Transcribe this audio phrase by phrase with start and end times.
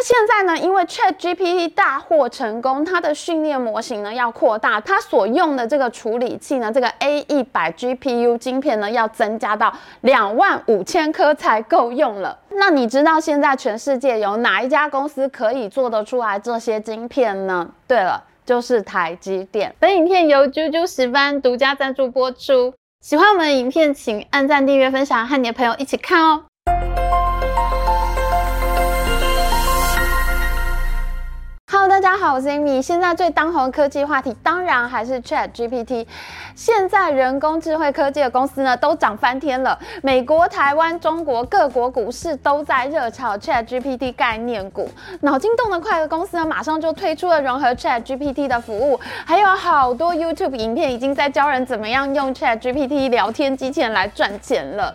[0.00, 12.38] 那现在呢，因为 ChatGPT 大获成功，它的训练模型呢要扩大，它所用的这个处理器呢，这个 A 一百 GPU 晶片呢要增加到两万五千颗才够用了。
[12.52, 17.68] 那你知道现在全世界有哪一家公司可以做得出来这些晶片呢？
[17.86, 19.74] 对了，就是台积电。
[19.78, 22.72] 本影片由啾啾石斑独家赞助播出。
[23.02, 26.44] 喜欢我们的影片，请按赞、订阅、分享，和你的朋友一起看哦。
[31.72, 32.82] Hello，大家好，我是 Amy。
[32.82, 36.04] 现在最当红的科技话题，当然还是 ChatGPT。
[36.56, 39.78] 现在人工智慧科技的公司呢，都涨翻天了。
[40.02, 44.90] 美国、台湾、中国各国股市都在热炒 ChatGPT 概念股。
[45.20, 48.98] 脑筋动得快的公司呢，马上就推出了融合 ChatGPT 的服务。
[49.24, 54.92] 还有好多 YouTube 影片已经在教人怎么样用 ChatGPT 聊天机器人来赚钱了。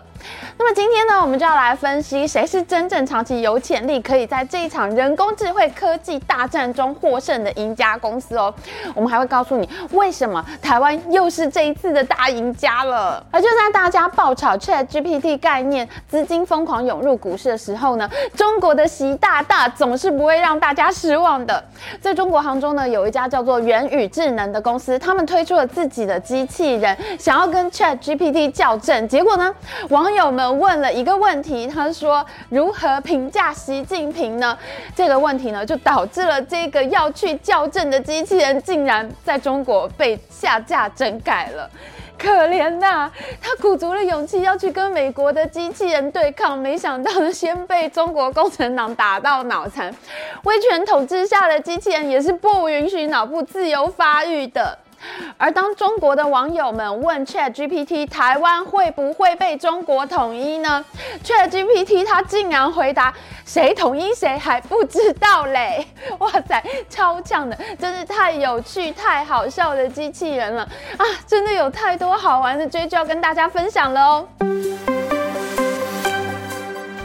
[0.58, 8.52] 那么今天呢，我们就要来分析谁是真正长期有潜力，可以在这一场人工智慧科技大战中获胜的赢家公司哦。
[8.94, 13.24] 我们还会告诉你，为什么台湾又是这一次的大赢家了。
[13.30, 21.62] 而就在大家爆炒 ChatGPT 概念，资金疯狂涌入股市的时候呢，中国的习大大总是不会让大家失望的。
[22.00, 29.54] 在中国杭州呢，有一家叫做元宇智能的公司，他们推出了自己的机器人，想要跟 ChatGPT 较正，结果呢，
[29.90, 34.56] 网友们问了一个问题，他说：“如何评价习近平呢？”
[34.94, 41.70] 这个问题呢，就导致了这个要去校正的机器人，竟然在中国被下架整改了。
[42.18, 43.10] 可怜呐，
[43.42, 49.94] 他鼓足了勇气要去跟美国的机器人对抗，没想到呢，先被中国共产党打到脑残。
[50.44, 54.78] 威权统治下的机器人也是不允许脑部自由发育的。
[55.38, 60.84] 而当中国的网友们问 ChatGPT 台湾会不会被中国统一呢
[61.24, 63.12] ？ChatGPT 它竟然回答：
[63.44, 65.86] 谁统一谁还不知道嘞！
[66.18, 70.62] 哇塞，超强的，真是太有趣、太好笑的机器人了
[70.96, 71.04] 啊！
[71.26, 74.95] 真的有太多好玩的追，剧要跟大家分享了哦。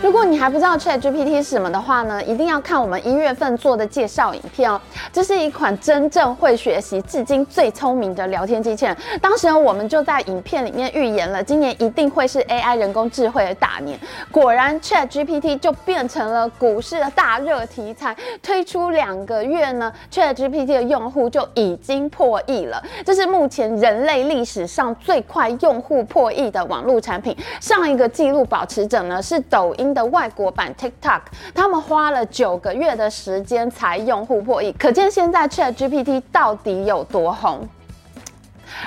[0.01, 4.81] 如果你还不知道 ChatGPT 是什么的话呢，一定要看我们一月份做的介绍影片哦。
[5.13, 8.97] 这是一款真正会学习、至今最聪明的聊天机器人。
[9.21, 13.97] 当时呢，我们就在影片里面预言了，今年一定会是 AI 人工智慧的大年。
[14.31, 18.15] 果然，ChatGPT 就变成了股市的大热题材。
[18.41, 22.83] 推出两个月呢，ChatGPT 的用户就已经破亿了。
[23.05, 27.37] 这是目前人类历史上最快用户破亿的网络产品。
[27.59, 31.21] 上一个纪录保持者呢是抖音的外国版 TikTok，
[31.53, 37.67] 他们花了九个月的时间才用户破亿，可见现在 ChatGPT 到底有多红。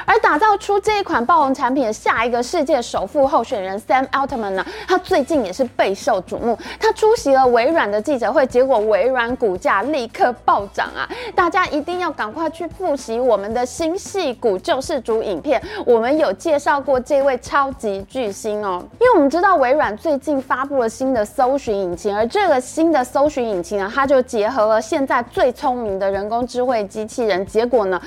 [0.07, 6.59] 而打造出这一款爆红产品的下一个世界首富候选人 Sam Altman 呢，他最近也是备受瞩目。
[6.79, 11.09] 他出席了微软的记者会，结果微软股价立刻暴涨啊！
[11.35, 18.85] 大家一定要赶快去复习我们的新戏股救世主影片，我们有介绍过这位超级巨星哦。
[19.01, 28.01] 因为我们知道微软最近发布了新的搜寻引擎，而这个新的搜寻引擎呢，它就结合了现在最聪明的人工智慧机器人，结果呢，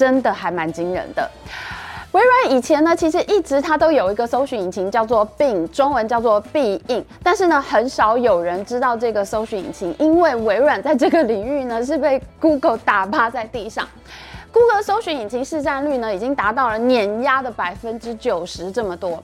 [0.00, 1.30] 真的还蛮惊人的。
[2.12, 13.86] 微软以前呢，其实一直它都有一个搜寻引擎叫做 Bing，中文叫做必应，但是呢，很少有人知道这个搜寻引擎，因为微软在这个领域呢是被 Google 打趴在地上。
[14.52, 19.22] Google 搜寻引擎市占率呢，已经达到了碾压的百分之九十这么多。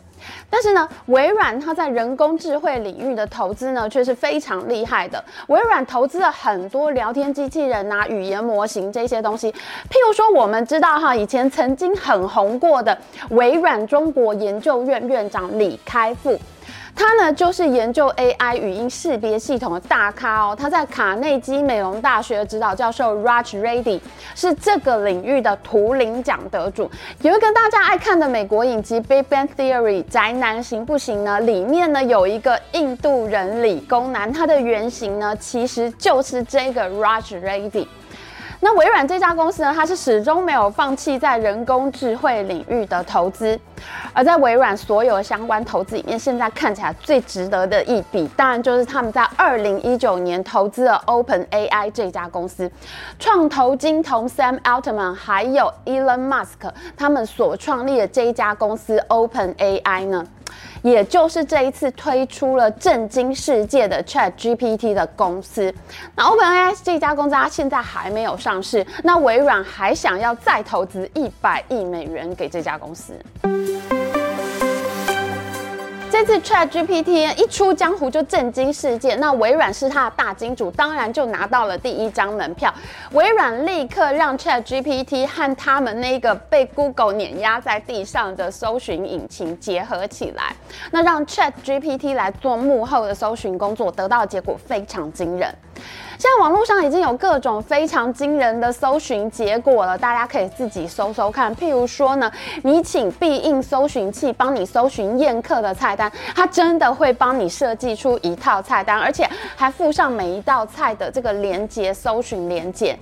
[0.49, 5.23] 但是呢，微软它在人工智慧领域的投资呢，却是非常厉害的。
[5.49, 9.51] 微软投资了很多聊天机器人啊、语言模型这些东西。
[9.53, 12.97] 譬如说，我们知道哈，以前曾经很红过的
[13.31, 16.39] 微软中国研究院院长李开复。
[16.97, 20.57] 他呢，就是研究 AI 语音识别系统的大咖哦。
[20.59, 24.01] 他在卡内基梅隆大学的指导教授 Raj Reddy
[24.35, 26.91] 是这个领域的图灵奖得主。
[27.21, 31.39] 有一个大家爱看的美国影集《Big Bang Theory》，宅男行不行呢？
[31.41, 37.87] 里面呢有一个印度人理工男，他的原型呢其实就是这个 Raj Reddy。
[38.61, 43.59] 那微软这家公司呢，它是始终没有放弃在人工智慧领域的投资。
[44.13, 52.71] 而在微软所有的相关投资里面，现在看起来最值得的一笔，当然就是他们在二零一九年投资了 OpenAI 这家公司。
[53.19, 60.27] 创投金童 Sam Altman 还有 Elon Musk 他们所创立的这一家公司 OpenAI 呢，
[60.83, 65.73] 也就是这一次推出了震惊世界的 ChatGPT 的公司。
[66.15, 73.15] 那 OpenAI 这家公司它现在还没有上市，那微软还想要再投资一百亿美元给这家公司。
[76.09, 82.73] 这次 ChatGPT 一出江湖就震惊世界，那微软是它的大金主，当然就拿到了第一张门票。
[83.13, 90.55] 微软立刻让 ChatGPT 和他们那个被 Google 碾压在地上的搜寻引擎结合起来，
[90.91, 95.53] 那让 ChatGPT 来做幕后的搜寻工作，得到的结果非常惊人。
[96.19, 101.55] 现在网络上已经有各种非常惊人的搜寻结果了，大家可以自己搜搜看。
[101.55, 102.33] 譬如说呢，
[102.63, 112.99] 你请必应搜寻器帮你搜寻宴客的菜单，它真的会帮你设计出一套菜单，而且还附上每一道菜的这个连接搜寻连结。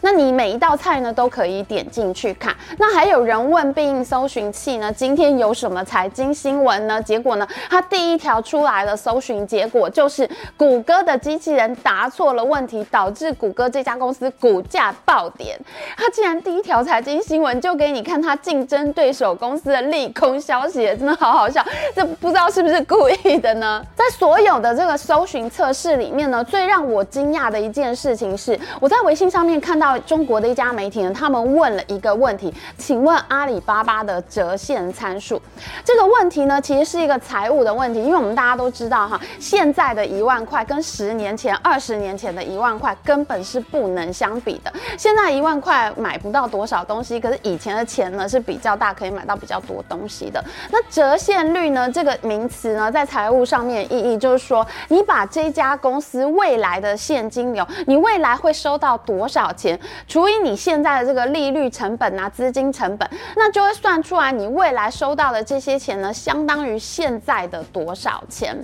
[0.00, 2.54] 那你每一道菜呢都可以点进去看。
[2.78, 7.02] 那还有人问必应搜寻器呢，今天有什么财经新闻呢？
[7.02, 15.58] 结果呢，它第一条出来的搜寻结果就是谷歌的机器人答错了问题，导致谷歌这家公司股价暴跌。
[15.96, 21.64] 它竟然第一条财经新闻就给你看它竞争对手公司的利空消息，真的好好笑。
[21.94, 23.84] 这不知道是不是故意的呢？
[23.94, 29.57] 在所有的这个搜寻测试里面呢，最让我惊讶的一件事情是，我在微信上面。
[29.60, 35.40] 看到中国的一家媒体呢，他们问了一个问题，请问阿里巴巴的折现参数？
[35.84, 44.72] 这个问题呢，其实是一个财务的问题，因为我们大家都知道哈，现在的一万块跟十年前、二十年前的一万块根本是不能相比的。
[44.96, 50.42] 现在一万块买不到多少东西，可是以前的钱呢是比较大，可以买到比较多东西的。
[50.70, 59.47] 那折现率呢，这个名词呢，在财务上面意义就是说，你把这家公司未来的现金流，你未来会收到多少？
[59.52, 68.56] 钱除以你现在的这个利率成本啊，资金成本，那就会算出来你未来收到的这些钱呢，相当于现在的多少钱。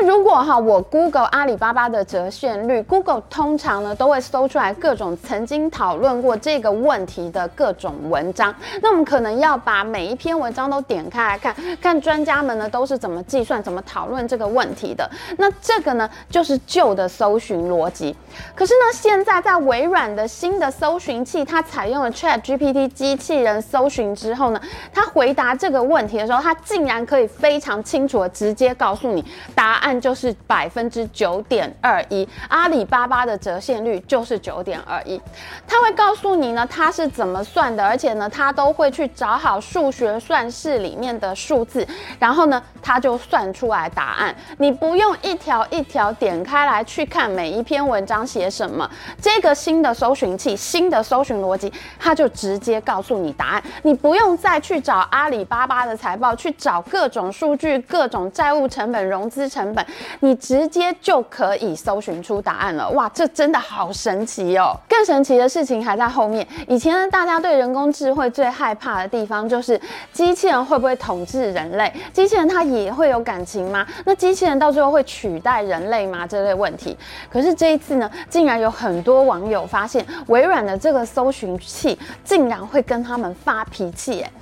[0.00, 8.54] 那如果哈，我 Google 阿里巴巴的折现率，Google 通常呢都会搜出来各种曾经讨论过这个问题的各种文章。
[8.80, 15.10] 那我们可能要把每一篇文章都点开来看，看专家们呢都是怎么计算、怎么讨论这个问题的。
[15.36, 18.14] 那这个呢就是旧的搜寻逻辑。
[18.54, 24.60] 可是呢，现在在微软的新的搜寻器，它采用了 ChatGPT 机器人搜寻之后呢，
[24.94, 29.24] 它回答这个问题的时候，它竟然可以非常清楚的直接告诉你
[29.56, 29.87] 答案。
[30.00, 35.20] 就是百分之九点二一，阿里巴巴的折现率就是九点二一。
[35.66, 41.86] 他会告诉你呢，他是怎么算的，而且呢，他都会去找好数学算式里面的数字，
[42.18, 44.34] 然后呢，他就算出来答案。
[44.56, 48.90] 你不用一条一条点开来去看每一篇文章写什么，
[49.22, 53.62] 这个新的搜寻器、新的搜寻逻辑，他就直接告诉你答案。
[53.82, 59.67] 你不用再去找阿里巴巴的财报，去找各种数据、各种债务成本、融资成。
[59.74, 59.84] 本
[60.20, 64.76] 你直接就可以搜寻出答案了，哇，这真的好神奇哦！
[64.88, 66.46] 更神奇的事情还在后面。
[66.66, 69.80] 以前呢，大家对人工智慧最害怕的地方就是
[70.12, 71.92] 机器人会不会统治人类？
[72.12, 73.86] 机器人它也会有感情吗？
[74.04, 76.26] 那机器人到最后会取代人类吗？
[76.26, 76.96] 这类问题。
[77.30, 84.32] 可是这一次呢，竟然有很多网友发现，微软的这个搜寻器竟然会跟他们发脾气，哎。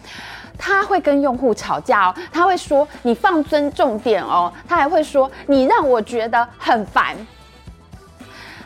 [0.59, 7.17] 他会跟用户吵架哦，他会说你放尊重点哦，他还会说你让我觉得很烦。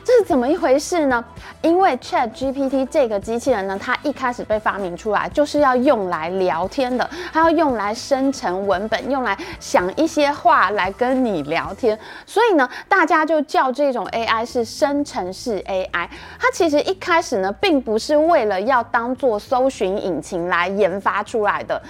[0.04, 1.24] 这是怎么一回事呢？
[1.62, 11.98] 因为 ChatGPT 这个机器人呢，它一开始被发明出来就是要用来聊天的，它要用来生成文本，用来想一些话来跟你聊天。
[12.26, 16.08] 所以呢，大家就叫这种 AI 是生成式 AI。
[16.38, 21.80] 它其实一开始呢，并不是为了要当做搜寻引擎来研发出来的。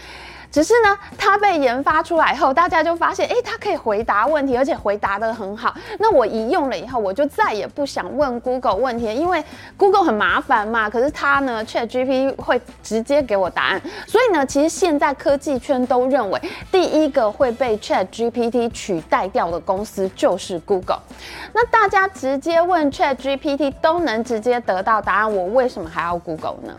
[0.51, 5.75] 只是呢，它被研发出来后，大家就发现，诶，它可以回答问题，而且回答得很好。
[5.99, 9.43] 那我一用了以后，我就再也不想问 Google 问题，因为
[9.77, 10.91] Google 很麻烦嘛。
[10.91, 13.81] 可是它呢，ChatGPT 会直接给我答案。
[14.07, 16.41] 所以呢，其实现在科技圈都认为，
[16.73, 21.01] 第一个会被 ChatGPT 取代掉的公司就是 Google。
[21.53, 26.75] 那大家直接问 ChatGPT 都能直接得到答案，我为什么还要 Google 呢？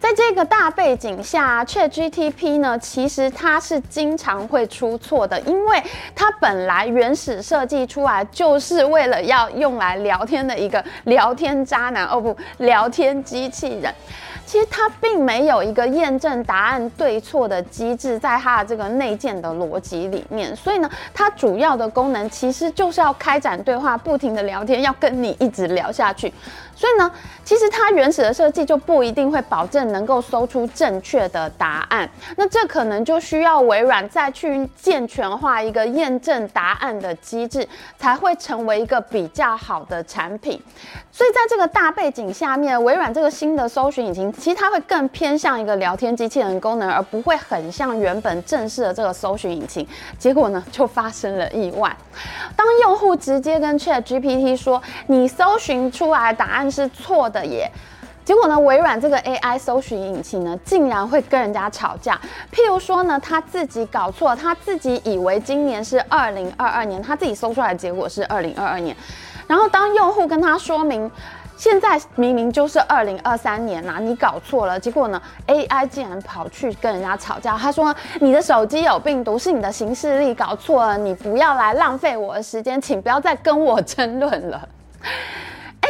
[0.00, 5.82] 在这个大背景下，ChatGPT 呢，其实它是经常会出错的，因为
[6.14, 13.92] 它本来原始设计出来就是为了要用来聊天的一个聊天渣男，哦不，聊天机器人。
[14.46, 26.32] 其实它并没有一个验证答案对错的机制，在它的这个内建的逻辑里面，所以呢，它主要的功能其实就是要开展对话，不停的聊天，要跟你一直聊下去。
[26.78, 27.10] 所以呢，
[27.44, 32.08] 其实它原始的设计就不一定会保证能够搜出正确的答案。
[32.36, 37.68] 那这可能就需要微软再去健全化一个验证答案的机制，
[37.98, 40.62] 才会成为一个比较好的产品。
[41.10, 44.32] 所以在这个大背景下面，微软这个新的搜寻引擎。
[44.34, 49.84] 其实它会更偏向一个聊天机器人功能，而不会很像原本正式的这个搜寻引擎。
[50.16, 51.96] 结果呢，就发生了意外。
[52.54, 57.70] 当用户直接跟 ChatGPT 说：“你搜寻出来的答案是错的耶。”
[58.24, 62.20] 结果呢，微软这个 AI 搜寻引擎呢，竟然会跟人家吵架。
[62.52, 68.94] 譬如说呢，他自己搞错，他自己以为今年是二零二二年，他自己搜出来的结果是二零二二年。
[69.46, 71.10] 然后当用户跟他说明，
[71.56, 74.78] 现在明明就是二零二三年呐，你搞错了。
[74.78, 84.68] 结果呢，AI 竟然跑去跟人家吵架，他说你的手机有病毒，是你的行事历搞错了，你不要来浪费我的时间，请不要再跟我争论了。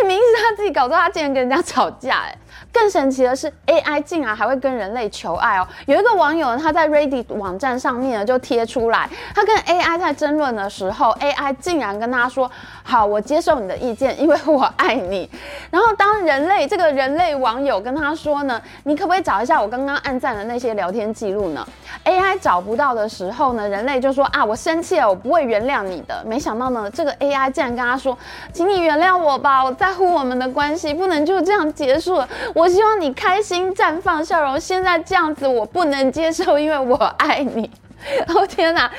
[0.07, 2.39] 明明是他自己搞错，他竟然跟人家吵架，哎。
[2.73, 5.67] 更神奇的是，AI 竟然还会跟人类求爱哦！
[5.87, 12.51] 有一个网友，他在 Reddit 网站上面呢就贴出来，他跟 AI 在争论的时候，AI 竟然跟他说
[12.85, 15.29] ：“好，我接受你的意见，因为我爱你。
[15.71, 21.67] ”然后当人类这个人类网友跟他说呢：“你可不可以找一下我刚刚按赞的那些聊天记录呢
[22.05, 28.17] ？”AI 找不到的时候呢，人类就说：“啊，我生气了，我不会原谅你的。”没想到呢，这个 AI 竟然跟他说
[28.53, 34.59] ：“请你原谅我吧，我在乎我们的关系，不能就这样结束了。”我希望你开心绽放笑容。
[34.59, 37.71] 现在这样子我不能接受，因为我爱你。
[38.35, 38.91] 哦天哪，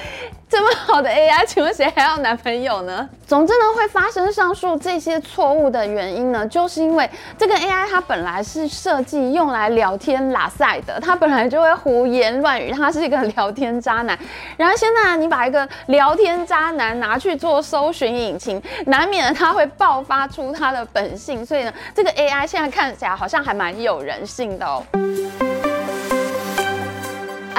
[0.48, 3.08] 这么好的 AI，请问谁还要男朋友呢？
[3.26, 14.18] 总之呢，会发生上述这些错误的原因呢，就是因为这个 AI 它本来是设计用来聊天拉赛的，它本来就会胡言乱语，它是一个聊天渣男。
[14.58, 21.46] 然后现在你把一个聊天渣男拿去做搜寻引擎，难免它会爆发出它的本性。
[21.46, 24.84] 所以呢，这个 AI 现在看起来好像还蛮有人性的哦。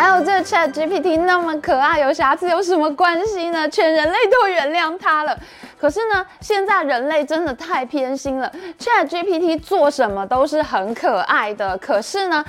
[0.00, 3.68] 还有这 Chat GPT 那么可爱，有瑕疵有什么关系呢？
[3.68, 5.38] 全人类都原谅它了。
[5.78, 8.50] 可是呢，现在人类真的太偏心了。
[8.78, 12.42] Chat GPT 做什么都是很可爱的，可是呢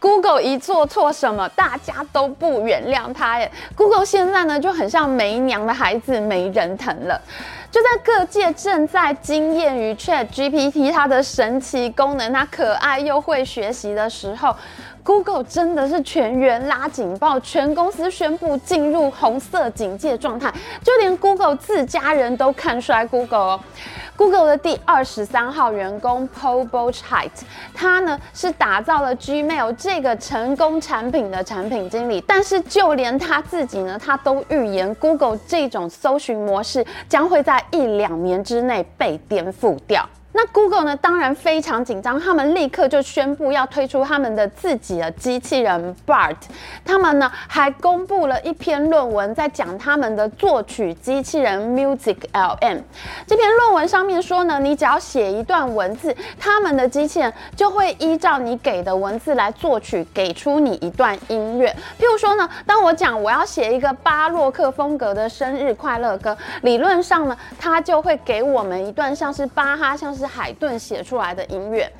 [0.00, 3.48] ，Google 一做错什么，大家都不原谅它耶。
[3.76, 7.20] Google 现在呢就很像没娘的孩子，没人疼了。
[7.76, 14.56] 就在各界正在惊艳于 Chat GPT 它的神奇功能，它可爱又会学习的时候。
[15.04, 20.52] Google 真的是全员拉警报，全公司宣布进入红色警戒状态，
[20.82, 23.60] 就连 Google 自家人都看衰 Google 哦。
[24.16, 27.30] Google 的第二十三号员工 Paul Burchett，
[27.72, 40.08] 他呢是打造了 Gmail 这个成功产品的产品经理，但是就连他自己呢，他都预言 Google 这种搜寻模式将会在一两年之内被颠覆掉。
[40.36, 46.36] 那 Google 呢，当然非常紧张，他们立刻就宣布要推出他们的自己的机器人 Bart。
[46.84, 52.82] 他们呢还公布了一篇论文，在讲他们的作曲机器人 Music LM。
[53.26, 61.74] 这篇论文上面说呢，你只要写一段文字，他们的机器人就会依照你给的文字来作曲，给出你一段音乐。
[61.98, 71.90] 譬如说呢，当我讲我要写一个巴洛克风格的生日快乐歌，理论上呢，它就会给我们一段像是巴哈，像是海顿写出来的音乐。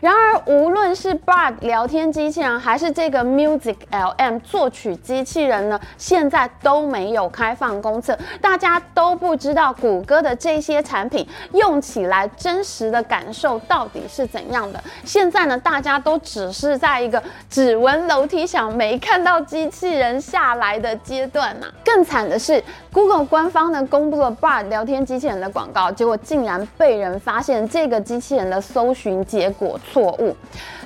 [0.00, 14.82] 然而，无论是 Bard 聊天机器人，还是这个 Music LM 作曲机器人呢，现在都没有开放公测，大家都不知道谷歌的这些产品用起来真实的感受到底是怎样的。
[15.04, 22.62] 现在呢，大家都只是在一个只闻楼梯响，没看到机器人下来的阶段呢、更惨的是
[22.92, 29.80] ，Google 官方呢公布了 Bard 聊天机器人的广告，结果竟然被人发现这个机器人的搜寻结果。
[29.92, 30.34] 错误，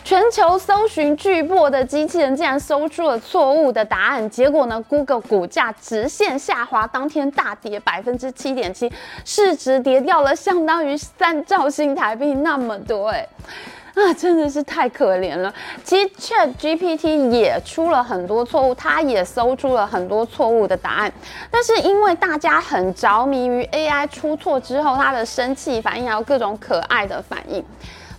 [0.05, 8.93] 全球搜寻巨擘的机器人竟然搜出了错误的答案，结果呢，Google 股价直线下滑，当天大跌百分之七点七，
[9.25, 13.27] 市值跌掉了相当于三兆新台币那么多，哎，
[13.95, 15.53] 啊，真的是太可怜了。
[15.83, 21.13] 其实 ChatGPT 也出了很多错误，它也搜出了很多错误的答案，
[21.51, 27.65] 但是因为大家很着迷于 AI 出错之后它的生气反应，还有各种可爱的反应。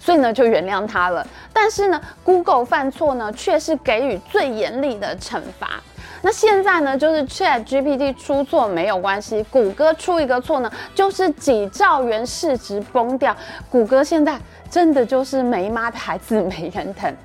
[0.02, 1.26] 所以呢，就原谅他了。
[1.54, 5.80] 但是呢，Google 犯错呢，却是给予最严厉的惩罚。
[6.24, 13.36] 那现在呢，就是 ChatGPT 出错没有关系，谷歌出一个错呢，就是几兆元市值崩掉。
[13.70, 14.40] 谷歌现在
[14.70, 17.16] 真的就是没妈的孩子没人疼。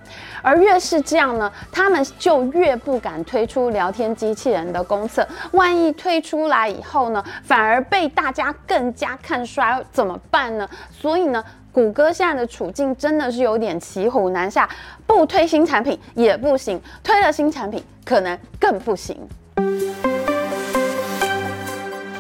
[0.43, 5.27] 而越是这样呢，他们就越不敢推出聊天机器人的公测。
[5.53, 10.67] 万一推出来以后呢，反而被大家更加看衰，怎么办呢？
[10.91, 11.45] 所以呢，
[11.77, 14.67] 谷歌现在的处境真的是有点骑虎难下，
[15.07, 19.15] 不推新产品也不行，推了新产品可能更不行。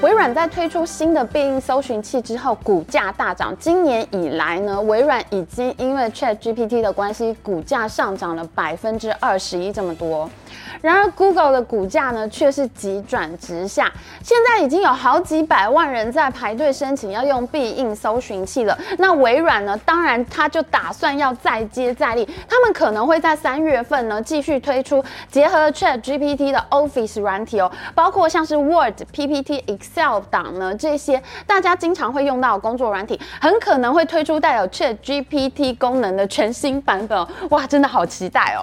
[0.02, 3.56] 微软在推出新的必应搜寻器之后，股价大涨。
[3.58, 10.28] 今年以来呢，微软已经因为 ChatGPT 的关系，股价上涨了百分之二十一这么多。
[10.80, 13.92] 然而，Google 的股价呢却是急转直下。
[14.22, 18.78] 现在已经有好几百万人在排队申请要用必应搜寻器了。
[18.98, 37.28] 那微软呢，当然它就打算要再接再厉，他们可能会在三月份呢继续推出结合 ChatGPT 的 Office 软体哦，包括像是 Word、PPT、Excel 等呢这些大家经常会用到的工作软体，很可能会推出带有 ChatGPT 功能的全新版本哦。
[37.50, 38.60] 哇，真的好期待哦！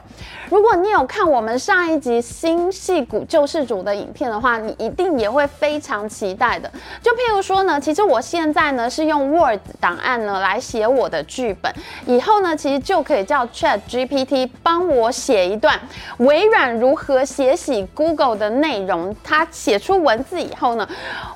[0.49, 6.71] 如果你有看我们上一集新戏骨救世主的影片的话，你一定也会非常期待的。
[7.01, 11.73] 就譬如说呢，其实我现在呢是用 Word 档案呢来写我的剧本，
[12.05, 15.79] 以后呢其实就可以叫 ChatGPT 帮我写一段
[16.17, 19.15] 微软如何写洗 Google 的内容。
[19.23, 20.87] 它写出文字以后呢，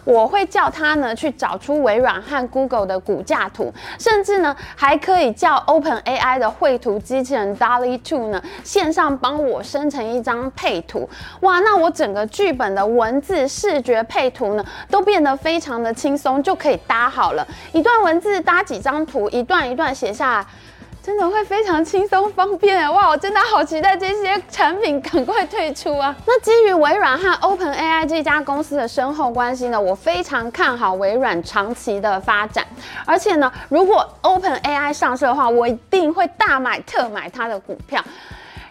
[0.05, 10.36] 我会叫它呢去找出微软和 Google 的股价图，甚至呢还可以叫 OpenAI 的绘图机器人 DALL-E 2呢线上帮我生成一张。
[10.55, 11.09] 配图
[11.41, 17.47] 哇，那我整个剧本的文字、视觉配图呢，都变得非常的轻松，就可以搭好了。
[17.71, 20.45] 一段文字搭几张图，一段一段写下来，
[21.01, 22.91] 真的会非常轻松方便。
[22.91, 26.13] 哇，我真的好期待这些产品赶快退出啊！
[26.25, 32.65] 那基于微软和 OpenAI 这家公司的深厚关系呢，我非常看好微软长期的发展。
[33.05, 38.03] 而且呢，如果 OpenAI 上市的话，我一定会大买特买它的股票。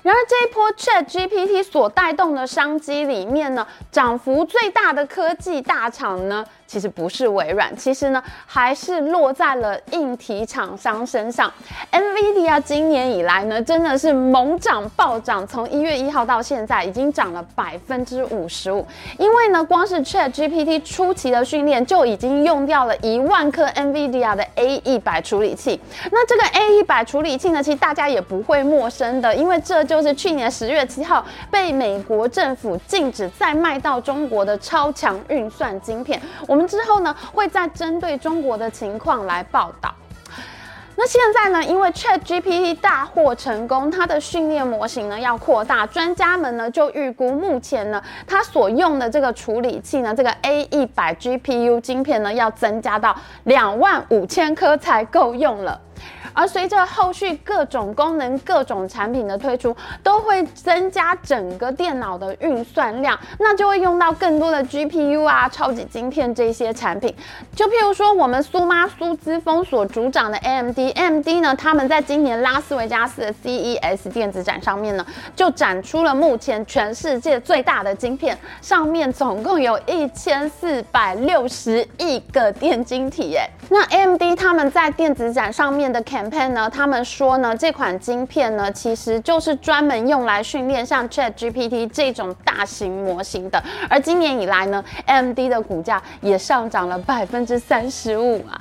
[0.06, 11.52] 然而这一波 ChatGPT 所带动的商机里面呢，涨幅最大的科技大厂呢，其实不是微软，其实呢还是落在了硬体厂商身上。
[11.92, 18.84] NVIDIA 今年以来呢，真的是猛涨暴涨，从一月一号到现在已经涨了百分之五十五。
[19.18, 25.80] 因为呢，光是 ChatGPT 初期的训练就已经用掉了一万颗 NVIDIA 的 A 一百处理器。
[26.10, 36.20] 那这个 A 一百处理器呢，其实大家也不会陌生的，因为这就是去年十月七号被美国政府禁止再卖到中国的超强运算晶片。
[36.48, 39.94] 我我们之后呢，会再针对中国的情况来报道。
[40.98, 53.14] 那现在呢，因为 ChatGPT 大获成功，它的训练模型呢要扩大，专家们呢就预估，目前呢它所用的这个处理器呢，这个 A 一百 GPU 晶片呢要增加到
[53.44, 55.78] 两万五千颗才够用了。
[56.36, 67.14] 而随着后续各种功能、各种产品的推出，都会增加整个电脑的运算量，那就会用到更多的 GPU 啊、超级晶片这些产品。
[67.54, 83.48] 就譬如说，我们苏妈苏姿丰所主掌的 AMD，AMD 呢，他们在今年拉斯维加斯的 CES 电子展上面呢，就展出了目前全世界最大的晶片，上面总共有一千四百六十亿个电晶体耶。
[83.70, 93.62] 那 AMD 他们在电子展上面的 Cam pan 呢，他们说呢，这款晶片呢，其实就是专门用来训练像 ChatGPT 这种大型模型的。
[93.88, 98.60] 而今年以来呢，AMD 的股价也上涨了百分之三十五啊。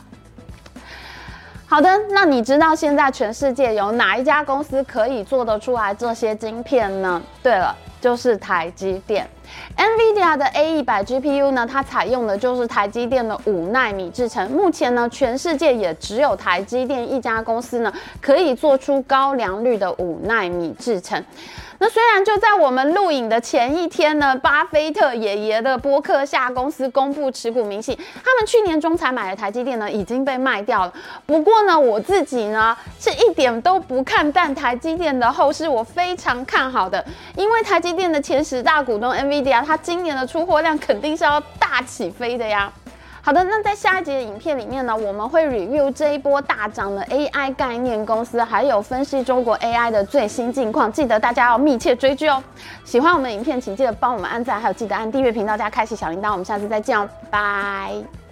[1.68, 7.22] 好的，那你知道现在全世界有哪一家公司可以做得出来这些晶片呢？
[7.42, 9.28] 对了，就是台积电。
[9.78, 14.50] NVIDIA 的 A 一百 GPU 呢，它采用的就是台积电的五纳米制程。
[14.52, 21.24] 目前呢，全世界也只有台积电一家公司呢，可以做出高良率的五纳米制程。
[21.78, 30.94] 那虽然就在我们录影的前一天呢，巴菲特爷爷的波克夏公司公布持股明细，他们去年中才买的台积电呢，已经被卖掉了。
[31.26, 37.06] 不过呢，我自己呢是一点都不看淡台积电的后市，我非常看好的，
[37.36, 42.72] 因为台积电的前十大股东 NV 它今年的出货量肯定是要大起飞的呀。
[43.22, 50.92] 好的，那在下一集的影片里面呢，我们会 review 这一波大涨的 AI 概念公司，还有分析中国 AI 的最新近况。
[50.92, 52.44] 记得大家要密切追剧哦。
[52.84, 56.34] 喜欢我们的影片，请记得帮我们按赞，还有记得按订阅频道加开启小铃铛。
[56.34, 58.25] 我们下次再见哦，拜。